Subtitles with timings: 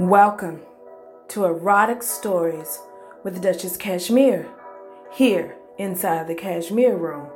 [0.00, 0.62] Welcome
[1.28, 2.78] to Erotic Stories
[3.22, 4.48] with Duchess Cashmere,
[5.12, 7.28] here inside the Cashmere Room.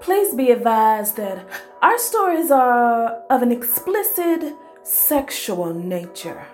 [0.00, 1.46] Please be advised that
[1.80, 6.46] our stories are of an explicit sexual nature.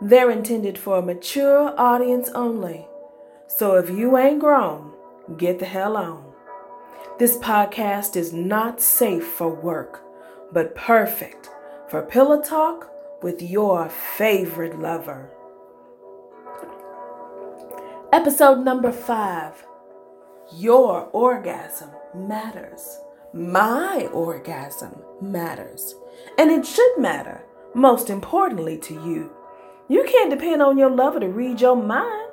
[0.00, 2.86] They're intended for a mature audience only,
[3.48, 4.92] so if you ain't grown,
[5.36, 6.32] get the hell on.
[7.18, 10.00] This podcast is not safe for work,
[10.52, 11.50] but perfect
[11.88, 12.88] for pillow talk
[13.22, 15.30] with your favorite lover.
[18.12, 19.66] Episode number five
[20.56, 23.00] Your orgasm matters.
[23.34, 25.94] My orgasm matters.
[26.38, 27.42] And it should matter,
[27.74, 29.32] most importantly, to you.
[29.88, 32.32] You can't depend on your lover to read your mind.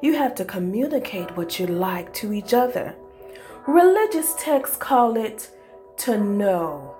[0.00, 2.94] You have to communicate what you like to each other.
[3.66, 5.50] Religious texts call it
[5.98, 6.94] to know.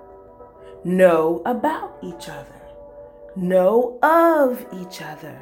[0.83, 2.66] Know about each other
[3.37, 5.39] know of each other,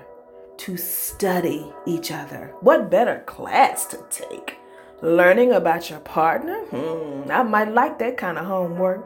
[0.58, 2.54] to study each other.
[2.62, 4.58] What better class to take?
[5.02, 6.60] Learning about your partner?
[6.66, 9.06] Hmm, I might like that kind of homework.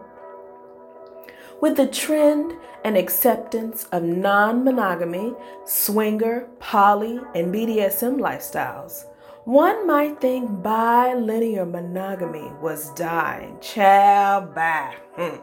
[1.62, 2.54] With the trend
[2.86, 5.34] and acceptance of non monogamy,
[5.66, 9.06] swinger, poly, and BDSM lifestyles,
[9.44, 13.58] one might think bilinear monogamy was dying.
[13.62, 14.96] Chow bye.
[15.16, 15.38] Hmm.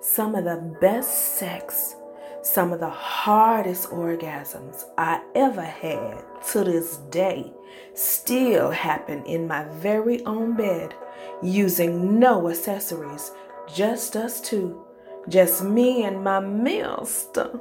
[0.00, 1.94] Some of the best sex
[2.42, 7.52] some of the hardest orgasms I ever had to this day
[7.94, 10.94] still happen in my very own bed
[11.42, 13.30] using no accessories,
[13.72, 14.84] just us two,
[15.28, 17.58] just me and my mister.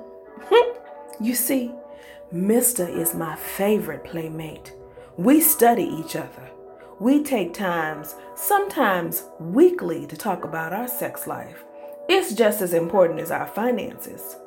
[1.19, 1.71] you see,
[2.31, 4.73] Mister is my favorite playmate.
[5.17, 6.49] We study each other.
[6.99, 11.65] We take times, sometimes weekly, to talk about our sex life.
[12.07, 14.37] It's just as important as our finances.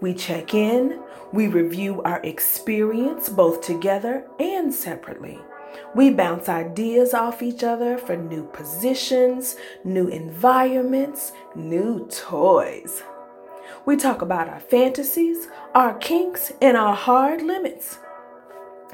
[0.00, 1.00] We check in,
[1.32, 5.38] we review our experience both together and separately.
[5.94, 13.02] We bounce ideas off each other for new positions, new environments, new toys.
[13.84, 17.98] We talk about our fantasies, our kinks, and our hard limits.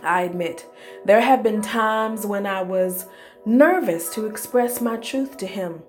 [0.03, 0.67] I admit,
[1.05, 3.07] there have been times when I was
[3.45, 5.83] nervous to express my truth to him,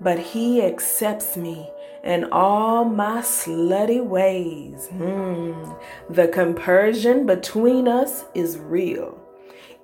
[0.00, 1.70] but he accepts me
[2.02, 4.86] and all my slutty ways.
[4.88, 5.72] Hmm.
[6.08, 9.20] The compersion between us is real.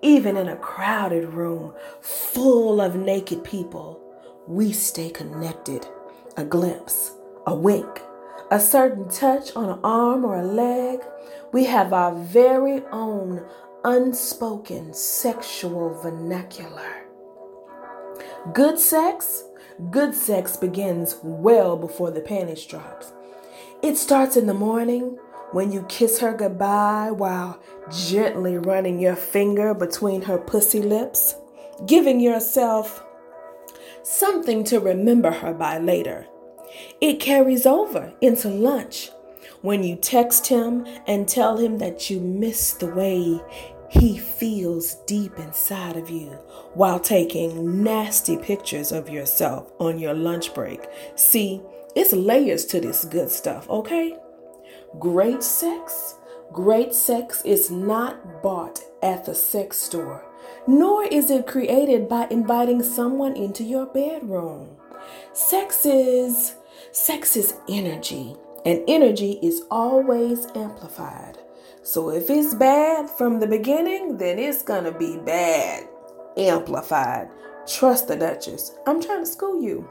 [0.02, 4.00] Even in a crowded room full of naked people,
[4.46, 5.86] we stay connected.
[6.36, 7.12] A glimpse,
[7.46, 8.00] a wink,
[8.50, 11.00] a certain touch on an arm or a leg.
[11.52, 13.44] We have our very own
[13.84, 17.06] unspoken sexual vernacular.
[18.52, 19.44] Good sex
[19.90, 23.12] Good sex begins well before the panties drops.
[23.82, 25.18] It starts in the morning
[25.52, 27.60] when you kiss her goodbye while
[27.90, 31.34] gently running your finger between her pussy lips,
[31.86, 33.04] giving yourself
[34.02, 36.26] something to remember her by later.
[37.00, 39.10] It carries over into lunch
[39.62, 43.40] when you text him and tell him that you miss the way
[43.92, 46.30] he feels deep inside of you
[46.72, 50.80] while taking nasty pictures of yourself on your lunch break.
[51.14, 51.60] See,
[51.94, 54.16] it's layers to this good stuff, okay?
[54.98, 56.14] Great sex,
[56.54, 60.24] great sex is not bought at the sex store,
[60.66, 64.70] nor is it created by inviting someone into your bedroom.
[65.34, 66.54] Sex is
[66.92, 71.36] sex is energy, and energy is always amplified.
[71.82, 75.88] So if it's bad from the beginning, then it's going to be bad,
[76.36, 77.28] amplified.
[77.66, 78.72] Trust the Duchess.
[78.86, 79.88] I'm trying to school you.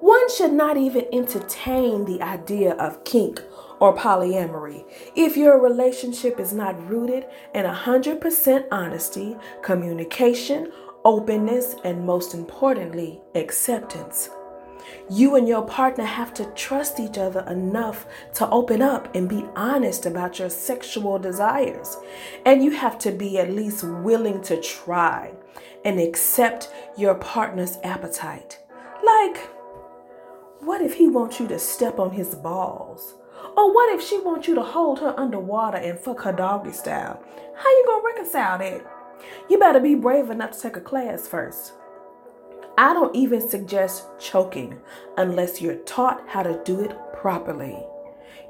[0.00, 3.42] One should not even entertain the idea of kink
[3.80, 4.84] or polyamory
[5.16, 10.72] if your relationship is not rooted in 100% honesty, communication,
[11.04, 14.30] openness, and most importantly, acceptance.
[15.08, 19.44] You and your partner have to trust each other enough to open up and be
[19.56, 21.96] honest about your sexual desires.
[22.46, 25.32] And you have to be at least willing to try
[25.84, 28.58] and accept your partner's appetite.
[29.04, 29.38] Like,
[30.60, 33.14] what if he wants you to step on his balls?
[33.56, 37.22] Or what if she wants you to hold her underwater and fuck her doggy style?
[37.56, 38.86] How you gonna reconcile that?
[39.48, 41.72] You better be brave enough to take a class first.
[42.80, 44.80] I don't even suggest choking
[45.18, 47.76] unless you're taught how to do it properly.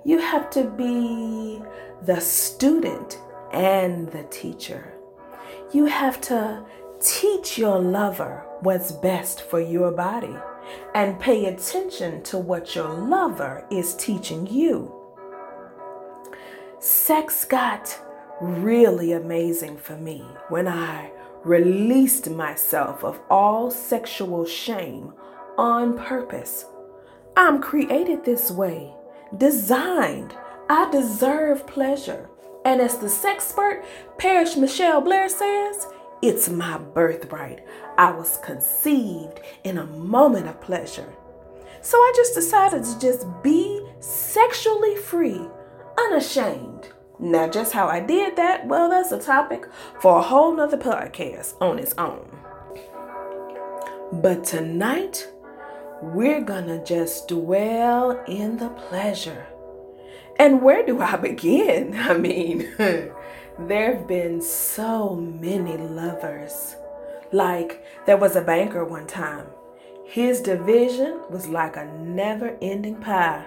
[0.04, 1.60] You have to be
[2.02, 3.18] the student
[3.52, 4.94] and the teacher.
[5.72, 6.64] You have to
[7.00, 10.36] teach your lover what's best for your body
[10.94, 14.94] and pay attention to what your lover is teaching you.
[16.78, 17.98] sex got
[18.40, 21.10] really amazing for me when I
[21.44, 25.12] released myself of all sexual shame
[25.56, 26.66] on purpose.
[27.36, 28.92] I'm created this way,
[29.36, 30.34] designed.
[30.68, 32.28] I deserve pleasure.
[32.64, 33.84] And as the sexpert
[34.18, 35.86] Parish Michelle Blair says,
[36.22, 37.64] it's my birthright.
[37.96, 41.14] I was conceived in a moment of pleasure.
[41.80, 45.40] So I just decided to just be sexually free,
[45.98, 46.90] unashamed.
[47.22, 49.66] Now, just how I did that, well, that's a topic
[50.00, 52.26] for a whole nother podcast on its own.
[54.10, 55.28] But tonight,
[56.00, 59.46] we're gonna just dwell in the pleasure.
[60.38, 61.94] And where do I begin?
[61.98, 66.74] I mean, there have been so many lovers.
[67.32, 69.46] Like, there was a banker one time.
[70.06, 73.44] His division was like a never ending pie.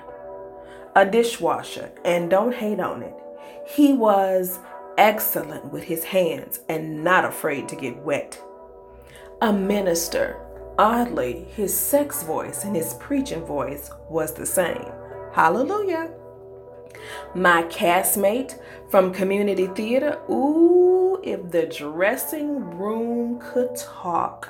[0.95, 3.22] A dishwasher, and don't hate on it.
[3.65, 4.59] He was
[4.97, 8.39] excellent with his hands and not afraid to get wet.
[9.41, 10.39] A minister,
[10.77, 14.91] oddly, his sex voice and his preaching voice was the same.
[15.33, 16.11] Hallelujah.
[17.35, 18.59] My castmate
[18.89, 24.49] from community theater, ooh, if the dressing room could talk.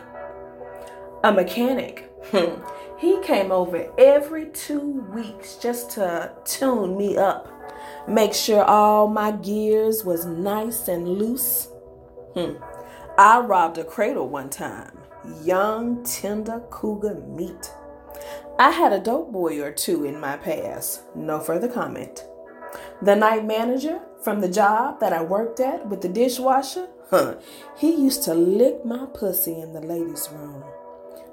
[1.24, 2.62] A mechanic, hmm,
[2.98, 7.53] he came over every two weeks just to tune me up
[8.08, 11.70] Make sure all my gears was nice and loose.
[12.34, 12.56] Hmm.
[13.18, 14.98] I robbed a cradle one time.
[15.42, 17.72] Young, tender cougar meat.
[18.60, 21.04] I had a dope boy or two in my past.
[21.16, 22.26] No further comment.
[23.02, 27.36] The night manager from the job that I worked at with the dishwasher, huh,
[27.78, 30.64] he used to lick my pussy in the ladies' room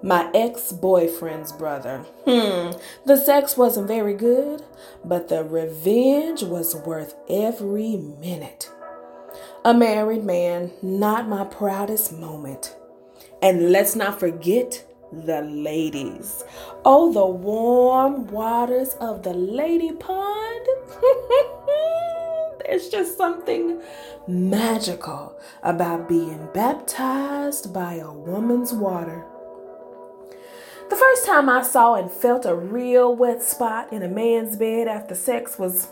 [0.02, 2.04] my ex boyfriend's brother.
[2.24, 2.70] Hmm,
[3.04, 4.62] the sex wasn't very good,
[5.04, 8.70] but the revenge was worth every minute.
[9.64, 12.76] A married man, not my proudest moment.
[13.42, 16.44] And let's not forget the ladies.
[16.84, 20.66] Oh, the warm waters of the lady pond.
[22.64, 23.82] There's just something
[24.26, 29.26] magical about being baptized by a woman's water.
[30.90, 34.88] The first time I saw and felt a real wet spot in a man's bed
[34.88, 35.86] after sex was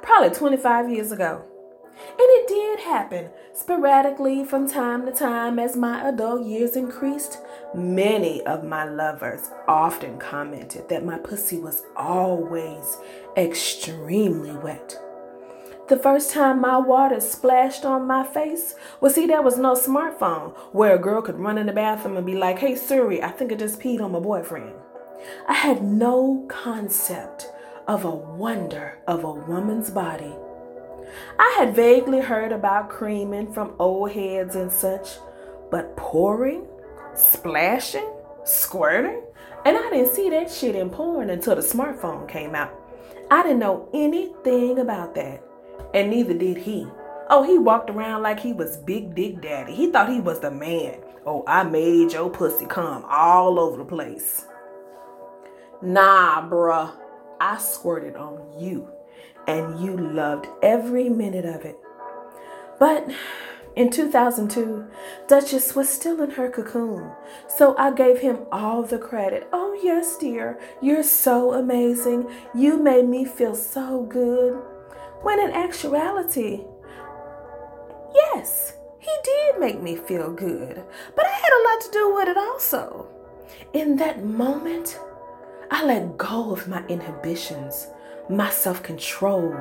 [0.00, 1.44] probably 25 years ago.
[1.84, 7.38] And it did happen sporadically from time to time as my adult years increased.
[7.74, 12.96] Many of my lovers often commented that my pussy was always
[13.36, 14.98] extremely wet.
[15.88, 20.54] The first time my water splashed on my face, well, see, there was no smartphone
[20.74, 23.52] where a girl could run in the bathroom and be like, hey, Siri, I think
[23.52, 24.74] I just peed on my boyfriend.
[25.48, 27.50] I had no concept
[27.86, 30.34] of a wonder of a woman's body.
[31.38, 35.16] I had vaguely heard about creaming from old heads and such,
[35.70, 36.66] but pouring,
[37.14, 38.12] splashing,
[38.44, 39.22] squirting,
[39.64, 42.74] and I didn't see that shit in porn until the smartphone came out.
[43.30, 45.47] I didn't know anything about that
[45.94, 46.86] and neither did he.
[47.30, 49.74] Oh, he walked around like he was Big Dick Daddy.
[49.74, 51.00] He thought he was the man.
[51.26, 54.46] Oh, I made your pussy come all over the place.
[55.82, 56.90] Nah, bruh.
[57.40, 58.88] I squirted on you,
[59.46, 61.78] and you loved every minute of it.
[62.80, 63.08] But
[63.76, 64.86] in 2002,
[65.28, 67.12] Duchess was still in her cocoon,
[67.46, 69.48] so I gave him all the credit.
[69.52, 72.28] Oh, yes, dear, you're so amazing.
[72.54, 74.60] You made me feel so good.
[75.22, 76.60] When in actuality,
[78.14, 80.82] yes, he did make me feel good,
[81.16, 83.08] but I had a lot to do with it also.
[83.72, 84.98] In that moment,
[85.70, 87.88] I let go of my inhibitions,
[88.30, 89.54] my self control,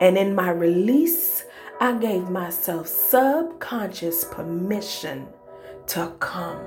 [0.00, 1.44] and in my release,
[1.80, 5.26] I gave myself subconscious permission
[5.88, 6.60] to come.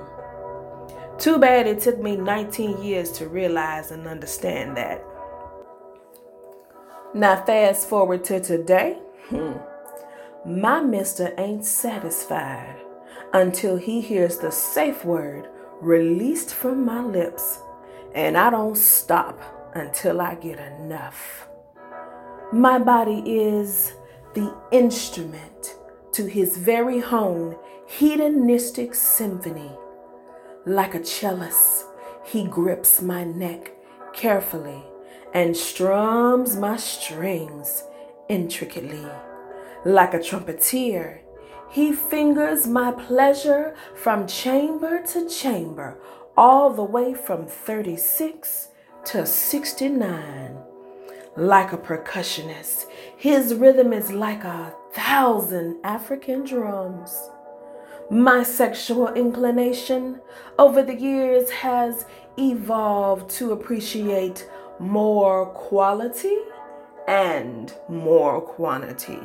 [1.18, 5.02] Too bad it took me 19 years to realize and understand that.
[7.16, 8.98] Now, fast forward to today.
[9.30, 9.52] Hmm.
[10.44, 12.76] My mister ain't satisfied
[13.32, 15.48] until he hears the safe word
[15.80, 17.58] released from my lips,
[18.14, 19.40] and I don't stop
[19.74, 21.48] until I get enough.
[22.52, 23.94] My body is
[24.34, 25.74] the instrument
[26.12, 27.56] to his very own
[27.86, 29.72] hedonistic symphony.
[30.66, 31.86] Like a cellist,
[32.26, 33.72] he grips my neck
[34.12, 34.84] carefully
[35.34, 37.84] and strums my strings
[38.28, 39.06] intricately.
[39.84, 41.20] Like a trumpeter,
[41.70, 45.98] he fingers my pleasure from chamber to chamber,
[46.36, 48.68] all the way from 36
[49.06, 50.56] to 69.
[51.36, 52.86] like a percussionist.
[53.16, 57.30] His rhythm is like a thousand African drums.
[58.10, 60.20] My sexual inclination
[60.58, 62.06] over the years has
[62.38, 66.36] evolved to appreciate more quality
[67.08, 69.20] and more quantity.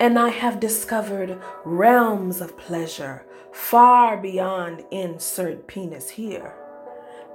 [0.00, 6.54] And I have discovered realms of pleasure far beyond insert penis here.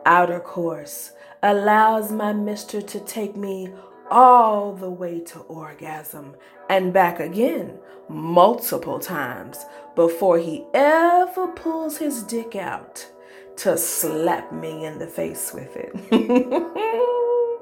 [0.06, 1.12] Outercourse
[1.44, 3.72] allows my mister to take me
[4.10, 6.36] all the way to orgasm
[6.70, 13.10] and back again multiple times before he ever pulls his dick out
[13.62, 15.94] to slap me in the face with it.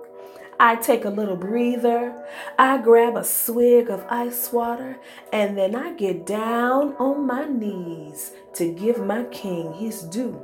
[0.57, 2.25] I take a little breather,
[2.57, 4.97] I grab a swig of ice water,
[5.33, 10.41] and then I get down on my knees to give my king his due.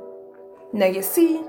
[0.74, 1.40] Now, you see,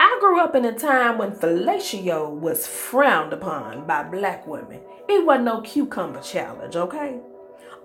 [0.00, 4.80] I grew up in a time when fellatio was frowned upon by black women.
[5.08, 7.20] It wasn't no cucumber challenge, okay?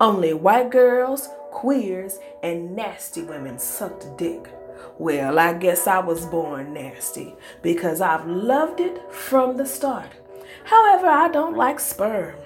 [0.00, 4.48] Only white girls, queers, and nasty women sucked dick.
[4.98, 10.10] Well, I guess I was born nasty because I've loved it from the start.
[10.64, 12.36] However, I don't like sperm.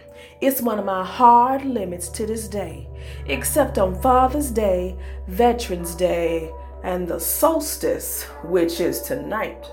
[0.40, 2.88] It's one of my hard limits to this day,
[3.26, 6.50] except on Father's Day, Veterans Day,
[6.82, 9.64] and the solstice, which is tonight.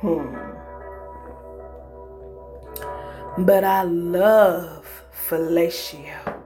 [0.00, 0.36] Hmm.
[3.38, 4.86] But I love
[5.28, 6.42] fellatio.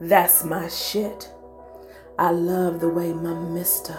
[0.00, 1.30] That's my shit.
[2.18, 3.96] I love the way my mister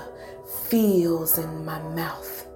[0.70, 2.48] feels in my mouth.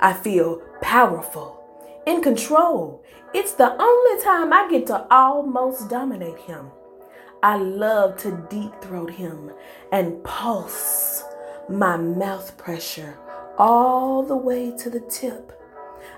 [0.00, 1.62] I feel powerful,
[2.06, 3.02] in control.
[3.34, 6.70] It's the only time I get to almost dominate him.
[7.42, 9.52] I love to deep throat him
[9.92, 11.24] and pulse
[11.68, 13.18] my mouth pressure
[13.58, 15.52] all the way to the tip.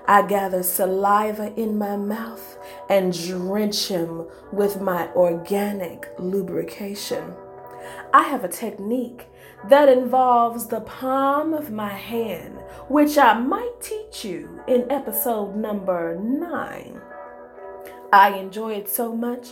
[0.07, 2.57] I gather saliva in my mouth
[2.89, 7.33] and drench him with my organic lubrication.
[8.13, 9.27] I have a technique
[9.69, 16.17] that involves the palm of my hand, which I might teach you in episode number
[16.19, 16.99] nine.
[18.11, 19.49] I enjoy it so much,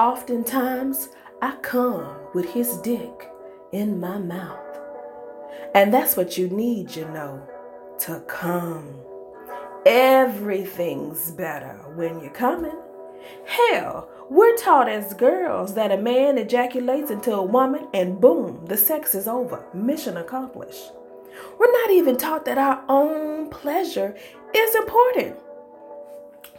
[0.00, 3.28] oftentimes I come with his dick
[3.72, 4.58] in my mouth.
[5.74, 7.46] And that's what you need, you know,
[8.00, 8.94] to come.
[9.86, 12.76] Everything's better when you're coming.
[13.46, 18.76] Hell, we're taught as girls that a man ejaculates into a woman and boom, the
[18.76, 19.64] sex is over.
[19.74, 20.92] Mission accomplished.
[21.58, 24.16] We're not even taught that our own pleasure
[24.54, 25.36] is important.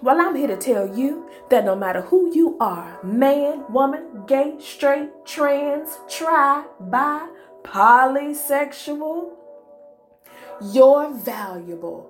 [0.02, 4.56] Well, I'm here to tell you that no matter who you are man, woman, gay,
[4.60, 7.28] straight, trans, tri, bi,
[7.64, 9.32] polysexual,
[10.62, 12.10] you're valuable.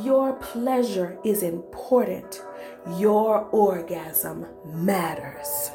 [0.00, 2.42] Your pleasure is important.
[2.98, 5.70] Your orgasm matters.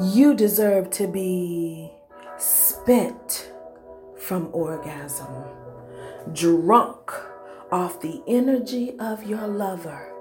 [0.00, 1.90] You deserve to be
[2.36, 3.50] spent
[4.16, 5.44] from orgasm,
[6.32, 7.12] drunk
[7.72, 10.12] off the energy of your lover,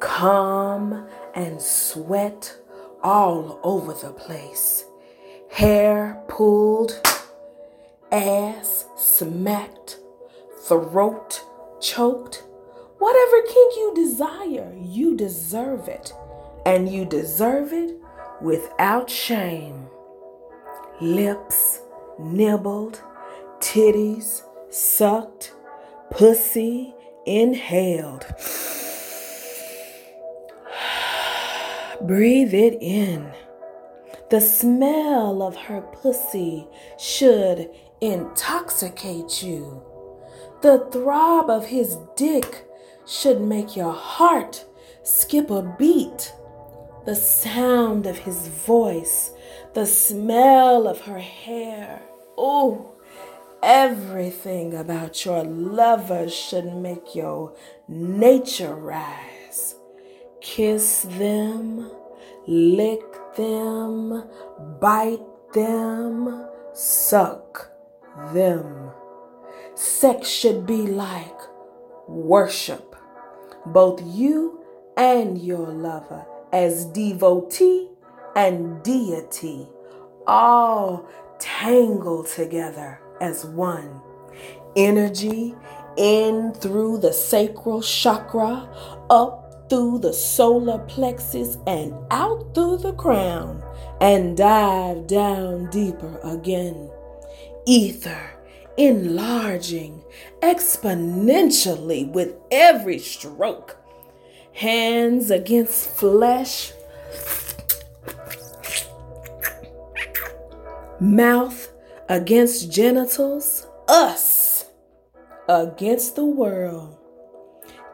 [0.00, 2.56] calm and sweat
[3.02, 4.84] all over the place,
[5.50, 7.00] hair pulled,
[8.12, 9.98] ass smacked,
[10.66, 11.42] throat
[11.80, 12.44] choked.
[12.98, 16.12] Whatever kink you desire, you deserve it.
[16.66, 17.96] And you deserve it
[18.40, 19.86] without shame.
[21.00, 21.80] Lips
[22.18, 23.00] nibbled,
[23.60, 25.54] titties sucked,
[26.10, 28.26] pussy inhaled.
[32.02, 33.32] Breathe it in.
[34.30, 36.66] The smell of her pussy
[36.98, 39.82] should intoxicate you.
[40.60, 42.67] The throb of his dick
[43.08, 44.66] should make your heart
[45.02, 46.32] skip a beat.
[47.06, 49.32] The sound of his voice,
[49.72, 52.02] the smell of her hair.
[52.36, 52.92] Oh,
[53.62, 57.54] everything about your lover should make your
[57.88, 59.74] nature rise.
[60.42, 61.90] Kiss them,
[62.46, 63.00] lick
[63.36, 64.24] them,
[64.80, 65.20] bite
[65.54, 67.70] them, suck
[68.34, 68.90] them.
[69.74, 71.40] Sex should be like
[72.06, 72.87] worship,
[73.72, 74.64] both you
[74.96, 77.88] and your lover as devotee
[78.34, 79.66] and deity,
[80.26, 81.08] all
[81.38, 84.00] tangled together as one.
[84.76, 85.54] Energy
[85.96, 88.68] in through the sacral chakra,
[89.10, 93.62] up through the solar plexus, and out through the crown,
[94.00, 96.90] and dive down deeper again.
[97.66, 98.37] Ether
[98.78, 100.04] enlarging
[100.40, 103.76] exponentially with every stroke.
[104.52, 106.72] Hands against flesh,
[111.00, 111.72] mouth
[112.08, 114.66] against genitals, us
[115.48, 116.96] against the world.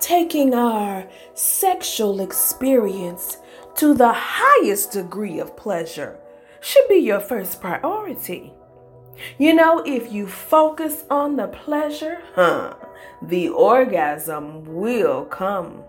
[0.01, 3.39] Taking our sexual experience
[3.77, 6.19] to the highest degree of pleasure
[6.61, 8.53] should be your first priority.
[9.39, 12.75] You know, if you focus on the pleasure, huh,
[13.23, 15.83] the orgasm will come.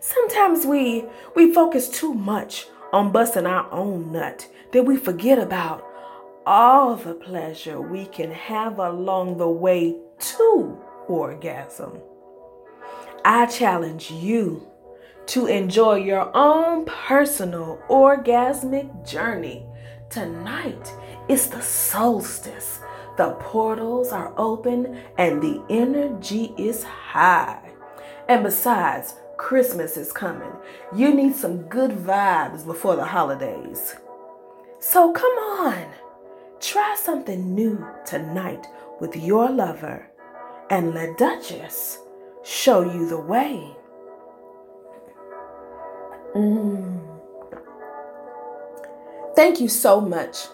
[0.00, 1.04] Sometimes we
[1.34, 5.86] we focus too much on busting our own nut that we forget about
[6.44, 10.78] all the pleasure we can have along the way to
[11.08, 12.00] orgasm.
[13.24, 14.66] I challenge you
[15.26, 19.64] to enjoy your own personal orgasmic journey.
[20.10, 20.92] Tonight
[21.32, 22.80] is the solstice.
[23.16, 27.72] The portals are open and the energy is high.
[28.28, 30.52] And besides, Christmas is coming.
[30.94, 33.96] You need some good vibes before the holidays.
[34.78, 35.86] So come on,
[36.60, 38.66] try something new tonight
[39.00, 40.06] with your lover
[40.68, 41.98] and let Duchess
[42.44, 43.74] show you the way.
[46.34, 47.00] Mm.
[49.34, 50.46] Thank you so much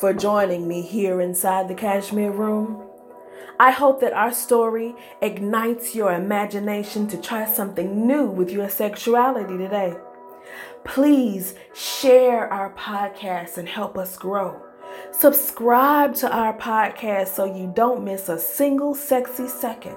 [0.00, 2.82] for joining me here inside the Cashmere Room.
[3.58, 9.56] I hope that our story ignites your imagination to try something new with your sexuality
[9.56, 9.94] today.
[10.84, 14.60] Please share our podcast and help us grow.
[15.12, 19.96] Subscribe to our podcast so you don't miss a single sexy second.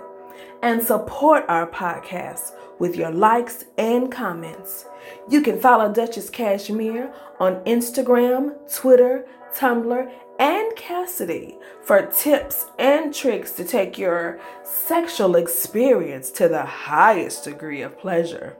[0.62, 4.86] And support our podcast with your likes and comments.
[5.30, 13.52] You can follow Duchess Cashmere on Instagram, Twitter, Tumblr, and Cassidy for tips and tricks
[13.54, 18.56] to take your sexual experience to the highest degree of pleasure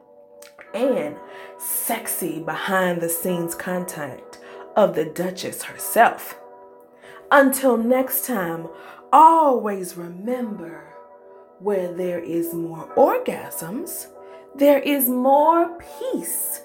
[0.74, 1.16] and
[1.58, 4.40] sexy behind the scenes content
[4.76, 6.40] of the Duchess herself.
[7.32, 8.68] Until next time,
[9.12, 10.94] always remember
[11.60, 14.08] where there is more orgasms,
[14.56, 16.62] there is more peace